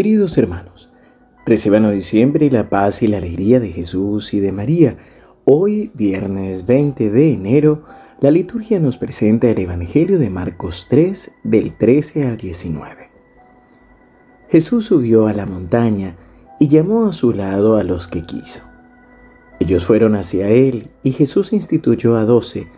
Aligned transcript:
Queridos 0.00 0.38
hermanos, 0.38 0.88
reciban 1.44 1.84
hoy 1.84 2.00
siempre 2.00 2.50
la 2.50 2.70
paz 2.70 3.02
y 3.02 3.06
la 3.06 3.18
alegría 3.18 3.60
de 3.60 3.68
Jesús 3.68 4.32
y 4.32 4.40
de 4.40 4.50
María. 4.50 4.96
Hoy, 5.44 5.90
viernes 5.92 6.64
20 6.64 7.10
de 7.10 7.34
enero, 7.34 7.84
la 8.18 8.30
liturgia 8.30 8.80
nos 8.80 8.96
presenta 8.96 9.50
el 9.50 9.58
Evangelio 9.58 10.18
de 10.18 10.30
Marcos 10.30 10.86
3, 10.88 11.32
del 11.44 11.76
13 11.76 12.28
al 12.28 12.38
19. 12.38 13.10
Jesús 14.48 14.86
subió 14.86 15.26
a 15.26 15.34
la 15.34 15.44
montaña 15.44 16.16
y 16.58 16.68
llamó 16.68 17.06
a 17.06 17.12
su 17.12 17.34
lado 17.34 17.76
a 17.76 17.84
los 17.84 18.08
que 18.08 18.22
quiso. 18.22 18.62
Ellos 19.58 19.84
fueron 19.84 20.14
hacia 20.14 20.48
él 20.48 20.88
y 21.02 21.10
Jesús 21.10 21.52
instituyó 21.52 22.16
a 22.16 22.24
doce, 22.24 22.68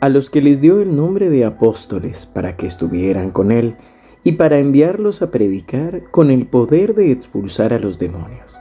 a 0.00 0.10
los 0.10 0.28
que 0.28 0.42
les 0.42 0.60
dio 0.60 0.82
el 0.82 0.94
nombre 0.94 1.30
de 1.30 1.46
apóstoles 1.46 2.26
para 2.26 2.58
que 2.58 2.66
estuvieran 2.66 3.30
con 3.30 3.50
él 3.50 3.76
y 4.26 4.32
para 4.32 4.58
enviarlos 4.58 5.22
a 5.22 5.30
predicar 5.30 6.10
con 6.10 6.32
el 6.32 6.48
poder 6.48 6.96
de 6.96 7.12
expulsar 7.12 7.72
a 7.72 7.78
los 7.78 8.00
demonios. 8.00 8.60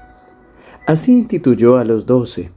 Así 0.85 1.13
instituyó 1.13 1.79
a 1.79 1.85
los 1.85 2.05
doce, 2.05 2.51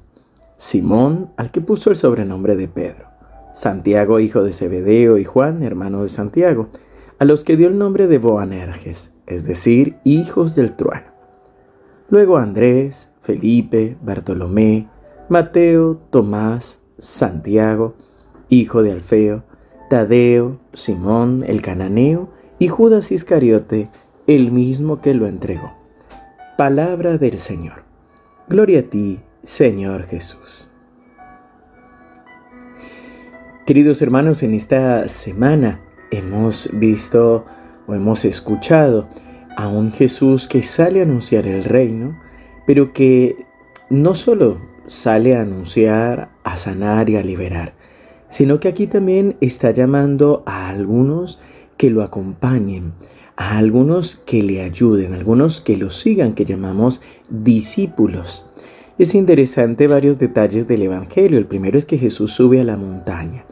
Simón, 0.59 1.31
al 1.39 1.51
que 1.51 1.63
puso 1.63 1.89
el 1.89 1.97
sobrenombre 1.97 2.55
de 2.55 2.69
Pedro, 2.69 3.07
Santiago, 3.55 4.21
hijo 4.21 4.43
de 4.43 4.53
Zebedeo, 4.53 5.17
y 5.17 5.25
Juan, 5.25 5.63
hermano 5.63 6.03
de 6.03 6.11
Santiago, 6.11 6.69
a 7.19 7.25
los 7.25 7.45
que 7.45 7.57
dio 7.57 7.69
el 7.69 7.79
nombre 7.79 8.09
de 8.09 8.19
Boanerges, 8.19 9.13
es 9.27 9.45
decir, 9.45 9.97
hijos 10.05 10.55
del 10.55 10.75
trueno. 10.75 11.07
Luego 12.11 12.37
Andrés, 12.37 13.09
Felipe, 13.23 13.97
Bartolomé, 14.03 14.87
Mateo, 15.31 15.99
Tomás, 16.11 16.81
Santiago, 16.99 17.95
hijo 18.51 18.83
de 18.83 18.93
Alfeo, 18.93 19.45
Tadeo, 19.89 20.61
Simón 20.75 21.43
el 21.47 21.63
cananeo, 21.63 22.37
y 22.59 22.69
Judas 22.69 23.13
Iscariote, 23.13 23.89
el 24.27 24.51
mismo 24.51 25.01
que 25.01 25.15
lo 25.15 25.27
entregó. 25.27 25.73
Palabra 26.57 27.19
del 27.19 27.39
Señor. 27.39 27.85
Gloria 28.49 28.81
a 28.81 28.83
ti, 28.83 29.21
Señor 29.43 30.05
Jesús. 30.05 30.69
Queridos 33.67 34.03
hermanos, 34.03 34.43
en 34.43 34.55
esta 34.55 35.07
semana 35.09 35.81
hemos 36.11 36.71
visto 36.73 37.45
o 37.87 37.95
hemos 37.95 38.25
escuchado 38.25 39.09
a 39.57 39.69
un 39.69 39.93
Jesús 39.93 40.49
que 40.49 40.63
sale 40.63 41.01
a 41.01 41.03
anunciar 41.03 41.47
el 41.47 41.65
reino, 41.65 42.19
pero 42.67 42.93
que 42.93 43.47
no 43.91 44.15
solo 44.15 44.59
sale 44.87 45.37
a 45.37 45.43
anunciar, 45.43 46.31
a 46.45 46.57
sanar 46.57 47.11
y 47.11 47.17
a 47.17 47.23
liberar, 47.23 47.75
sino 48.29 48.59
que 48.59 48.69
aquí 48.69 48.87
también 48.87 49.37
está 49.41 49.71
llamando 49.71 50.43
a 50.47 50.69
algunos 50.69 51.41
que 51.79 51.89
lo 51.89 52.03
acompañen, 52.03 52.93
a 53.37 53.57
algunos 53.57 54.17
que 54.17 54.43
le 54.43 54.61
ayuden, 54.63 55.15
algunos 55.15 55.61
que 55.61 55.77
lo 55.77 55.91
sigan, 55.91 56.35
que 56.35 56.45
llamamos 56.45 57.01
discípulos. 57.31 58.45
Es 58.99 59.15
interesante 59.15 59.87
varios 59.87 60.19
detalles 60.19 60.67
del 60.67 60.83
Evangelio. 60.83 61.39
El 61.39 61.47
primero 61.47 61.79
es 61.79 61.87
que 61.87 61.99
Jesús 61.99 62.33
sube 62.33 62.61
a 62.61 62.65
la 62.65 62.77
montaña. 62.77 63.47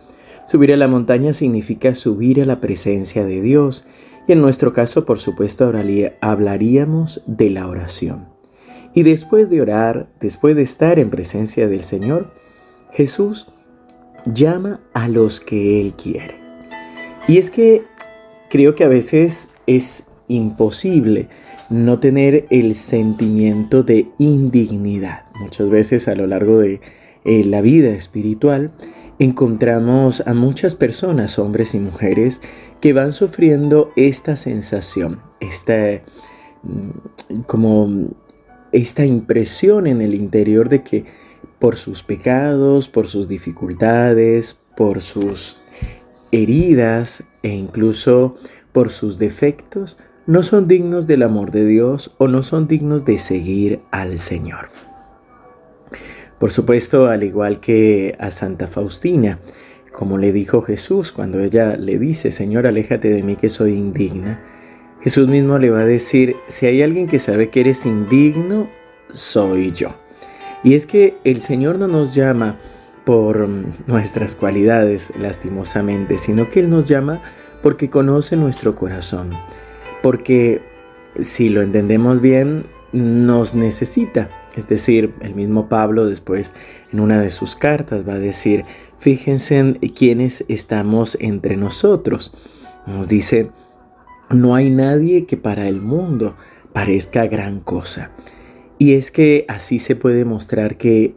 Subir 0.45 0.73
a 0.73 0.77
la 0.77 0.89
montaña 0.89 1.33
significa 1.33 1.95
subir 1.95 2.43
a 2.43 2.45
la 2.45 2.61
presencia 2.61 3.25
de 3.25 3.41
Dios. 3.41 3.87
Y 4.27 4.33
en 4.33 4.43
nuestro 4.43 4.73
caso, 4.73 5.05
por 5.05 5.19
supuesto, 5.19 5.73
hablaríamos 6.21 7.23
de 7.27 7.51
la 7.51 7.69
oración. 7.69 8.29
Y 8.93 9.05
después 9.05 9.51
de 9.51 9.61
orar, 9.61 10.09
después 10.19 10.57
de 10.57 10.63
estar 10.63 10.99
en 10.99 11.11
presencia 11.11 11.69
del 11.69 11.85
Señor, 11.85 12.33
Jesús 12.93 13.47
llama 14.25 14.81
a 14.95 15.07
los 15.07 15.39
que 15.39 15.81
Él 15.81 15.93
quiere. 15.95 16.35
Y 17.29 17.39
es 17.39 17.51
que 17.51 17.85
Creo 18.49 18.75
que 18.75 18.85
a 18.85 18.89
veces 18.89 19.51
es 19.67 20.09
imposible 20.29 21.29
no 21.69 21.99
tener 21.99 22.47
el 22.51 22.75
sentimiento 22.75 23.83
de 23.83 24.09
indignidad. 24.19 25.25
Muchas 25.41 25.69
veces 25.69 26.09
a 26.09 26.15
lo 26.15 26.27
largo 26.27 26.59
de 26.59 26.81
eh, 27.25 27.45
la 27.45 27.61
vida 27.61 27.91
espiritual 27.91 28.71
encontramos 29.19 30.23
a 30.27 30.35
muchas 30.35 30.75
personas, 30.75 31.39
hombres 31.39 31.75
y 31.75 31.81
mujeres, 31.81 32.41
que 32.81 32.93
van 32.93 33.13
sufriendo 33.13 33.91
esta 33.97 34.37
sensación, 34.37 35.21
esta, 35.41 36.03
mm, 36.63 37.41
como 37.47 38.11
esta 38.73 39.05
impresión 39.05 39.87
en 39.87 40.01
el 40.01 40.15
interior 40.15 40.69
de 40.69 40.83
que 40.83 41.05
por 41.59 41.77
sus 41.77 42.03
pecados, 42.03 42.89
por 42.89 43.07
sus 43.07 43.29
dificultades, 43.29 44.61
por 44.77 45.01
sus 45.01 45.63
heridas 46.33 47.25
e 47.43 47.51
incluso 47.51 48.35
por 48.73 48.91
sus 48.91 49.19
defectos, 49.19 49.99
no 50.27 50.43
son 50.43 50.67
dignos 50.67 51.07
del 51.07 51.23
amor 51.23 51.51
de 51.51 51.65
Dios 51.65 52.15
o 52.19 52.29
no 52.29 52.43
son 52.43 52.67
dignos 52.67 53.05
de 53.05 53.19
seguir 53.19 53.81
al 53.91 54.19
Señor. 54.19 54.69
Por 56.39 56.51
supuesto, 56.51 57.07
al 57.07 57.23
igual 57.23 57.61
que 57.61 58.15
a 58.19 58.31
Santa 58.31 58.67
Faustina, 58.67 59.39
como 59.93 60.19
le 60.19 60.33
dijo 60.33 60.61
Jesús 60.61 61.13
cuando 61.13 61.41
ella 61.41 61.77
le 61.77 61.99
dice, 61.99 62.31
Señor, 62.31 62.67
aléjate 62.67 63.09
de 63.09 63.23
mí 63.23 63.37
que 63.37 63.49
soy 63.49 63.73
indigna, 63.73 64.43
Jesús 65.01 65.29
mismo 65.29 65.59
le 65.59 65.71
va 65.71 65.81
a 65.81 65.87
decir, 65.87 66.35
si 66.49 66.67
hay 66.67 66.83
alguien 66.83 67.07
que 67.07 67.19
sabe 67.19 67.49
que 67.49 67.61
eres 67.61 67.87
indigno, 67.87 68.69
soy 69.11 69.73
yo. 69.73 69.95
Y 70.65 70.75
es 70.75 70.85
que 70.85 71.17
el 71.25 71.41
Señor 71.41 71.79
no 71.79 71.87
nos 71.87 72.15
llama 72.15 72.57
por 73.07 73.49
nuestras 73.87 74.35
cualidades, 74.35 75.13
lastimosamente, 75.17 76.19
sino 76.19 76.51
que 76.51 76.59
Él 76.59 76.69
nos 76.69 76.89
llama 76.89 77.23
porque 77.63 77.89
conoce 77.89 78.37
nuestro 78.37 78.75
corazón, 78.75 79.31
porque 80.03 80.61
si 81.21 81.49
lo 81.49 81.63
entendemos 81.63 82.21
bien, 82.21 82.67
nos 82.93 83.55
necesita. 83.55 84.29
Es 84.57 84.67
decir, 84.67 85.15
el 85.21 85.37
mismo 85.37 85.69
Pablo 85.69 86.07
después 86.07 86.53
en 86.93 86.99
una 86.99 87.21
de 87.21 87.31
sus 87.31 87.55
cartas 87.55 88.07
va 88.07 88.15
a 88.15 88.19
decir, 88.19 88.65
fíjense 88.99 89.59
en 89.59 89.75
quiénes 89.75 90.45
estamos 90.49 91.17
entre 91.21 91.57
nosotros. 91.57 92.33
Nos 92.89 93.09
dice, 93.09 93.51
no 94.31 94.57
hay 94.57 94.71
nadie 94.71 95.27
que 95.27 95.37
para 95.37 95.69
el 95.69 95.81
mundo 95.81 96.35
parezca 96.73 97.29
gran 97.29 97.61
cosa. 97.61 98.11
Y 98.79 98.95
es 98.95 99.13
que 99.13 99.45
así 99.47 99.79
se 99.79 99.95
puede 99.95 100.25
mostrar 100.25 100.77
que 100.77 101.15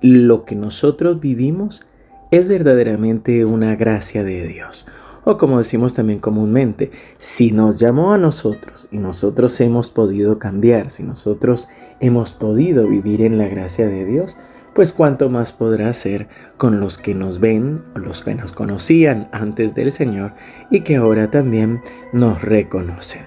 lo 0.00 0.44
que 0.44 0.54
nosotros 0.54 1.20
vivimos 1.20 1.82
es 2.30 2.48
verdaderamente 2.48 3.44
una 3.44 3.76
gracia 3.76 4.24
de 4.24 4.46
Dios. 4.46 4.86
O 5.24 5.36
como 5.36 5.58
decimos 5.58 5.92
también 5.92 6.18
comúnmente, 6.18 6.90
si 7.18 7.52
nos 7.52 7.78
llamó 7.78 8.12
a 8.12 8.18
nosotros 8.18 8.88
y 8.90 8.98
nosotros 8.98 9.60
hemos 9.60 9.90
podido 9.90 10.38
cambiar, 10.38 10.90
si 10.90 11.02
nosotros 11.02 11.68
hemos 12.00 12.32
podido 12.32 12.86
vivir 12.86 13.20
en 13.22 13.36
la 13.36 13.48
gracia 13.48 13.86
de 13.86 14.06
Dios, 14.06 14.36
pues 14.74 14.92
cuánto 14.92 15.28
más 15.28 15.52
podrá 15.52 15.90
hacer 15.90 16.28
con 16.56 16.80
los 16.80 16.96
que 16.96 17.14
nos 17.14 17.40
ven, 17.40 17.82
los 17.94 18.22
que 18.22 18.34
nos 18.34 18.52
conocían 18.52 19.28
antes 19.32 19.74
del 19.74 19.92
Señor 19.92 20.32
y 20.70 20.80
que 20.80 20.96
ahora 20.96 21.30
también 21.30 21.82
nos 22.12 22.40
reconocen. 22.40 23.26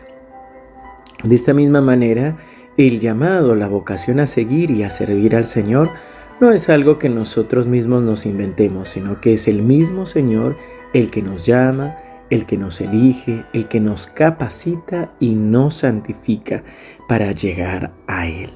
De 1.24 1.36
esta 1.36 1.54
misma 1.54 1.82
manera, 1.82 2.38
el 2.78 3.00
llamado, 3.00 3.56
la 3.56 3.68
vocación 3.68 4.20
a 4.20 4.26
seguir 4.26 4.72
y 4.72 4.84
a 4.84 4.90
servir 4.90 5.36
al 5.36 5.46
Señor 5.46 5.92
no 6.40 6.52
es 6.52 6.70
algo 6.70 7.00
que 7.00 7.10
nosotros 7.10 7.68
mismos 7.68 8.04
nos 8.04 8.26
inventemos, 8.26 8.90
sino 8.90 9.22
que 9.22 9.34
es 9.34 9.48
el 9.48 9.62
mismo 9.62 10.06
Señor 10.06 10.58
el 10.94 11.10
que 11.10 11.22
nos 11.22 11.46
llama, 11.46 11.96
el 12.30 12.46
que 12.46 12.58
nos 12.58 12.82
elige, 12.82 13.46
el 13.54 13.68
que 13.68 13.80
nos 13.80 14.08
capacita 14.08 15.14
y 15.20 15.36
nos 15.36 15.76
santifica 15.76 16.64
para 17.08 17.32
llegar 17.32 17.94
a 18.08 18.28
Él. 18.28 18.52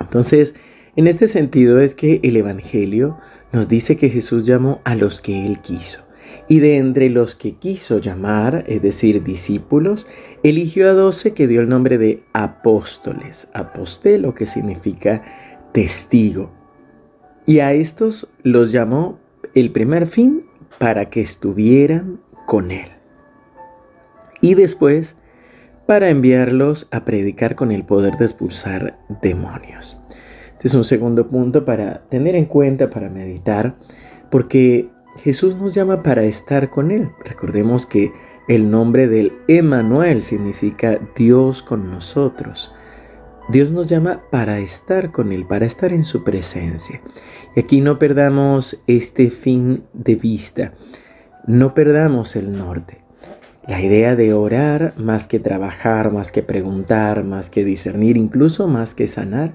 Entonces, 0.00 0.54
en 0.96 1.06
este 1.06 1.28
sentido 1.28 1.80
es 1.80 1.94
que 1.94 2.20
el 2.22 2.36
Evangelio 2.36 3.18
nos 3.52 3.68
dice 3.68 3.96
que 3.96 4.10
Jesús 4.10 4.46
llamó 4.46 4.80
a 4.84 4.94
los 4.94 5.20
que 5.20 5.46
Él 5.46 5.60
quiso. 5.60 6.04
Y 6.48 6.60
de 6.60 6.76
entre 6.76 7.10
los 7.10 7.34
que 7.34 7.54
quiso 7.54 7.98
llamar, 7.98 8.64
es 8.68 8.82
decir, 8.82 9.22
discípulos, 9.22 10.06
eligió 10.42 10.88
a 10.88 10.92
doce 10.92 11.34
que 11.34 11.46
dio 11.46 11.60
el 11.60 11.68
nombre 11.68 11.98
de 11.98 12.22
apóstoles. 12.32 13.48
Apostelo, 13.52 14.34
que 14.34 14.46
significa 14.46 15.22
testigo. 15.76 16.50
Y 17.44 17.58
a 17.58 17.74
estos 17.74 18.30
los 18.42 18.72
llamó 18.72 19.18
el 19.54 19.72
primer 19.72 20.06
fin 20.06 20.46
para 20.78 21.10
que 21.10 21.20
estuvieran 21.20 22.18
con 22.46 22.70
él. 22.70 22.88
Y 24.40 24.54
después 24.54 25.16
para 25.84 26.08
enviarlos 26.08 26.88
a 26.92 27.04
predicar 27.04 27.56
con 27.56 27.72
el 27.72 27.84
poder 27.84 28.16
de 28.16 28.24
expulsar 28.24 28.98
demonios. 29.20 30.02
Este 30.54 30.68
es 30.68 30.72
un 30.72 30.84
segundo 30.84 31.28
punto 31.28 31.66
para 31.66 32.08
tener 32.08 32.36
en 32.36 32.46
cuenta, 32.46 32.88
para 32.88 33.10
meditar, 33.10 33.76
porque 34.30 34.88
Jesús 35.22 35.56
nos 35.56 35.74
llama 35.74 36.02
para 36.02 36.22
estar 36.22 36.70
con 36.70 36.90
Él. 36.90 37.10
Recordemos 37.22 37.84
que 37.84 38.12
el 38.48 38.70
nombre 38.70 39.08
del 39.08 39.30
Emanuel 39.46 40.22
significa 40.22 40.98
Dios 41.14 41.62
con 41.62 41.90
nosotros. 41.90 42.72
Dios 43.48 43.70
nos 43.70 43.88
llama 43.88 44.22
para 44.30 44.58
estar 44.58 45.12
con 45.12 45.30
Él, 45.30 45.46
para 45.46 45.66
estar 45.66 45.92
en 45.92 46.02
su 46.02 46.24
presencia. 46.24 47.00
Y 47.54 47.60
aquí 47.60 47.80
no 47.80 47.98
perdamos 47.98 48.82
este 48.88 49.30
fin 49.30 49.84
de 49.92 50.16
vista, 50.16 50.72
no 51.46 51.72
perdamos 51.72 52.34
el 52.34 52.52
norte. 52.58 52.98
La 53.68 53.80
idea 53.80 54.16
de 54.16 54.32
orar 54.32 54.94
más 54.96 55.26
que 55.26 55.38
trabajar, 55.38 56.12
más 56.12 56.32
que 56.32 56.42
preguntar, 56.42 57.24
más 57.24 57.48
que 57.50 57.64
discernir, 57.64 58.16
incluso 58.16 58.66
más 58.66 58.94
que 58.94 59.06
sanar, 59.06 59.54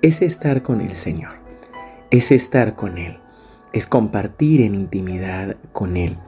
es 0.00 0.22
estar 0.22 0.62
con 0.62 0.80
el 0.80 0.94
Señor, 0.94 1.32
es 2.10 2.30
estar 2.30 2.76
con 2.76 2.98
Él, 2.98 3.18
es 3.72 3.86
compartir 3.86 4.60
en 4.60 4.74
intimidad 4.74 5.56
con 5.72 5.96
Él. 5.96 6.18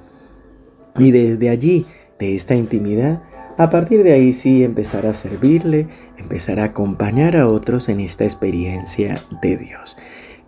Y 0.99 1.11
desde 1.13 1.51
allí, 1.51 1.87
de 2.19 2.35
esta 2.35 2.55
intimidad, 2.55 3.23
a 3.59 3.71
partir 3.71 4.03
de 4.03 4.13
ahí 4.13 4.33
sí 4.33 4.63
empezar 4.63 5.07
a 5.07 5.15
servirle, 5.15 5.89
empezar 6.19 6.61
a 6.61 6.65
acompañar 6.65 7.37
a 7.37 7.49
otros 7.49 7.89
en 7.89 8.01
esta 8.01 8.25
experiencia 8.25 9.23
de 9.43 9.57
Dios. 9.57 9.97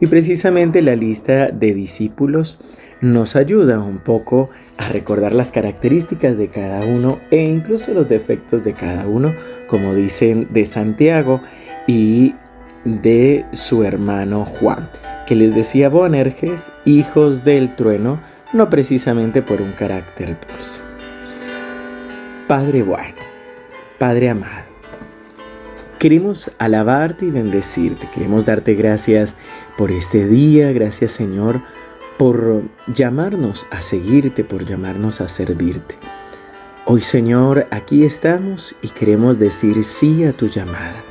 Y 0.01 0.07
precisamente 0.07 0.83
la 0.83 0.95
lista 0.95 1.51
de 1.51 1.75
discípulos 1.75 2.59
nos 3.01 3.37
ayuda 3.37 3.81
un 3.81 3.99
poco 3.99 4.51
a 4.77 4.89
recordar 4.89 5.33
las 5.33 5.53
características 5.53 6.37
de 6.37 6.49
cada 6.49 6.85
uno 6.85 7.19
e 7.31 7.43
incluso 7.43 7.95
los 7.95 8.09
defectos 8.09 8.63
de 8.63 8.75
cada 8.75 9.07
uno, 9.07 9.35
como 9.69 9.95
dicen 9.95 10.49
de 10.51 10.65
Santiago 10.65 11.41
y 11.87 12.35
de 12.85 13.45
su 13.53 13.85
hermano 13.85 14.45
Juan, 14.45 14.89
que 15.27 15.35
les 15.35 15.55
decía 15.55 15.89
Boanerges, 15.89 16.71
hijos 16.85 17.45
del 17.45 17.75
trueno, 17.75 18.21
no 18.53 18.71
precisamente 18.71 19.43
por 19.43 19.61
un 19.61 19.73
carácter 19.73 20.37
dulce. 20.47 20.88
Padre 22.49 22.83
bueno, 22.83 23.15
Padre 23.99 24.31
amado, 24.31 24.71
queremos 25.99 26.51
alabarte 26.57 27.27
y 27.27 27.31
bendecirte, 27.31 28.09
queremos 28.11 28.47
darte 28.47 28.73
gracias 28.73 29.37
por 29.77 29.91
este 29.91 30.27
día, 30.27 30.73
gracias 30.73 31.13
Señor 31.13 31.61
por 32.17 32.63
llamarnos 32.87 33.67
a 33.71 33.83
seguirte, 33.83 34.45
por 34.45 34.65
llamarnos 34.65 35.21
a 35.21 35.29
servirte. 35.29 35.97
Hoy 36.87 37.03
Señor, 37.03 37.67
aquí 37.71 38.07
estamos 38.07 38.75
y 38.81 38.89
queremos 38.89 39.39
decir 39.39 39.85
sí 39.85 40.25
a 40.25 40.33
tu 40.33 40.47
llamada. 40.47 41.05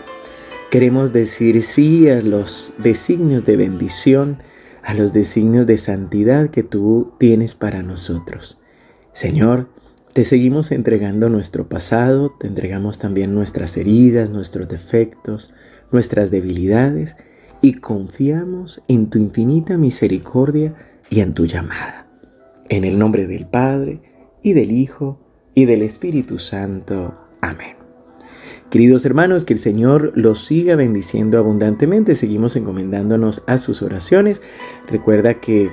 Queremos 0.71 1.13
decir 1.13 1.61
sí 1.61 2.09
a 2.09 2.19
los 2.19 2.73
designios 2.79 3.45
de 3.45 3.57
bendición, 3.57 4.39
a 4.81 4.95
los 4.95 5.13
designios 5.13 5.67
de 5.67 5.77
santidad 5.77 6.49
que 6.49 6.63
tú 6.63 7.13
tienes 7.19 7.53
para 7.53 7.83
nosotros. 7.83 8.59
Señor, 9.11 9.69
te 10.17 10.23
seguimos 10.23 10.71
entregando 10.71 11.29
nuestro 11.29 11.69
pasado, 11.69 12.29
te 12.29 12.47
entregamos 12.47 12.97
también 12.97 13.35
nuestras 13.35 13.77
heridas, 13.77 14.31
nuestros 14.31 14.67
defectos, 14.67 15.53
nuestras 15.91 16.31
debilidades 16.31 17.17
y 17.61 17.75
confiamos 17.75 18.81
en 18.87 19.11
tu 19.11 19.19
infinita 19.19 19.77
misericordia 19.77 20.73
y 21.11 21.19
en 21.19 21.35
tu 21.35 21.45
llamada. 21.45 22.07
En 22.67 22.83
el 22.83 22.97
nombre 22.97 23.27
del 23.27 23.45
Padre, 23.45 24.01
y 24.41 24.53
del 24.53 24.71
Hijo, 24.71 25.19
y 25.53 25.65
del 25.65 25.83
Espíritu 25.83 26.39
Santo. 26.39 27.13
Amén. 27.41 27.75
Queridos 28.71 29.05
hermanos, 29.05 29.45
que 29.45 29.53
el 29.53 29.59
Señor 29.59 30.13
los 30.15 30.43
siga 30.43 30.75
bendiciendo 30.75 31.37
abundantemente. 31.37 32.15
Seguimos 32.15 32.55
encomendándonos 32.55 33.43
a 33.45 33.59
sus 33.59 33.83
oraciones. 33.83 34.41
Recuerda 34.89 35.39
que 35.39 35.69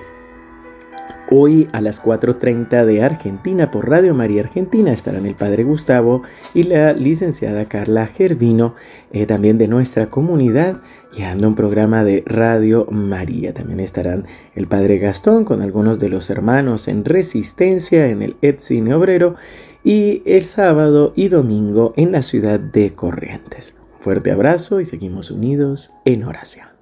Hoy 1.36 1.68
a 1.72 1.80
las 1.80 2.00
4.30 2.00 2.84
de 2.84 3.02
Argentina 3.02 3.72
por 3.72 3.90
Radio 3.90 4.14
María 4.14 4.42
Argentina 4.42 4.92
estarán 4.92 5.26
el 5.26 5.34
Padre 5.34 5.64
Gustavo 5.64 6.22
y 6.54 6.62
la 6.62 6.92
licenciada 6.92 7.64
Carla 7.64 8.06
Gervino, 8.06 8.76
eh, 9.10 9.26
también 9.26 9.58
de 9.58 9.66
nuestra 9.66 10.06
comunidad, 10.10 10.76
guiando 11.12 11.48
un 11.48 11.56
programa 11.56 12.04
de 12.04 12.22
Radio 12.24 12.86
María. 12.88 13.52
También 13.52 13.80
estarán 13.80 14.26
el 14.54 14.68
Padre 14.68 14.98
Gastón 14.98 15.44
con 15.44 15.60
algunos 15.60 15.98
de 15.98 16.08
los 16.08 16.30
hermanos 16.30 16.86
en 16.86 17.04
Resistencia 17.04 18.06
en 18.06 18.22
el 18.22 18.36
Edzine 18.40 18.94
Obrero 18.94 19.34
y 19.82 20.22
el 20.26 20.44
sábado 20.44 21.12
y 21.16 21.26
domingo 21.26 21.94
en 21.96 22.12
la 22.12 22.22
ciudad 22.22 22.60
de 22.60 22.92
Corrientes. 22.92 23.74
Fuerte 23.98 24.30
abrazo 24.30 24.78
y 24.78 24.84
seguimos 24.84 25.32
unidos 25.32 25.90
en 26.04 26.22
oración. 26.22 26.73